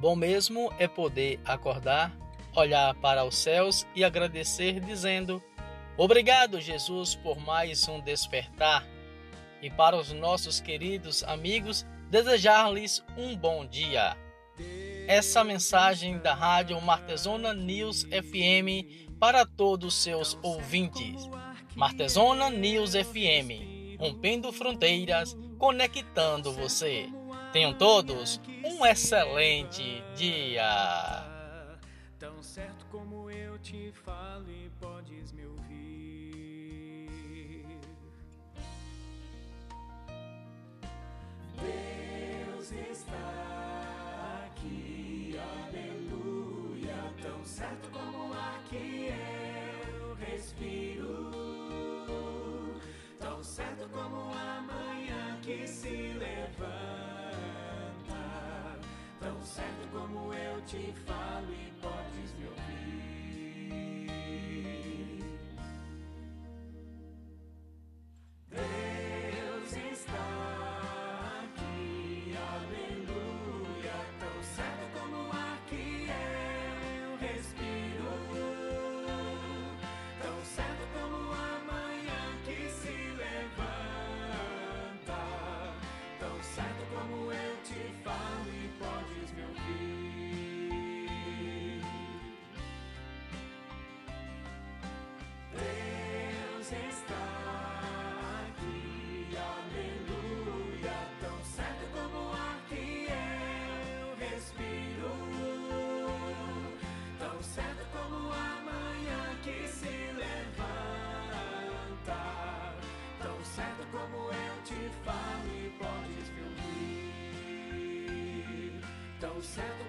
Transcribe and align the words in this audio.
Bom 0.00 0.14
mesmo 0.14 0.72
é 0.78 0.86
poder 0.86 1.40
acordar, 1.44 2.12
olhar 2.54 2.94
para 2.96 3.24
os 3.24 3.36
céus 3.36 3.86
e 3.94 4.04
agradecer, 4.04 4.80
dizendo: 4.80 5.42
Obrigado, 5.96 6.60
Jesus, 6.60 7.14
por 7.14 7.38
mais 7.38 7.86
um 7.88 8.00
despertar. 8.00 8.86
E 9.62 9.70
para 9.70 9.96
os 9.96 10.12
nossos 10.12 10.60
queridos 10.60 11.22
amigos, 11.24 11.86
desejar-lhes 12.10 13.02
um 13.16 13.36
bom 13.36 13.64
dia. 13.64 14.16
Essa 15.06 15.42
mensagem 15.42 16.18
da 16.18 16.34
Rádio 16.34 16.80
Martesona 16.80 17.52
News 17.52 18.04
FM 18.04 19.18
para 19.18 19.46
todos 19.46 19.94
os 19.94 20.02
seus 20.02 20.38
ouvintes. 20.42 21.28
Martesona 21.74 22.50
News 22.50 22.92
FM, 22.92 23.98
rompendo 23.98 24.52
fronteiras, 24.52 25.36
conectando 25.58 26.52
você. 26.52 27.08
Tenham 27.54 27.72
todos 27.72 28.40
um 28.64 28.84
excelente 28.84 30.02
dia. 30.16 31.24
Tão 32.18 32.42
certo 32.42 32.84
como 32.90 33.30
eu 33.30 33.56
te 33.60 33.92
falo 33.92 34.50
e 34.50 34.68
podes 34.80 35.30
me 35.30 35.46
ouvir. 35.46 37.08
Deus 41.60 42.72
está 42.90 44.46
aqui, 44.46 45.38
aleluia. 45.68 47.14
Tão 47.22 47.44
certo 47.44 47.88
como 47.90 48.13
certo 59.44 59.88
como 59.92 60.32
eu 60.32 60.60
te 60.62 60.92
falo 61.06 61.52
e 61.52 61.70
podes 61.82 62.32
me 62.38 62.46
ouvir. 62.46 63.03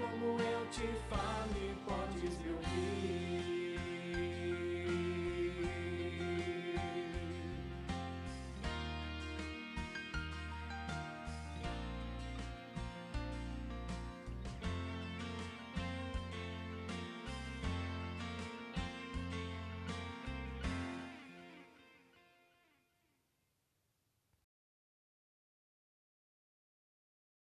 Como 0.00 0.40
eu 0.40 0.66
te 0.70 0.86
falo 1.08 1.56
e 1.56 1.74
podes 1.84 2.38
me 2.38 2.52
ouvir. 2.52 3.09